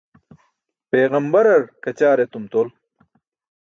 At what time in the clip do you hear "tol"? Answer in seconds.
2.51-2.67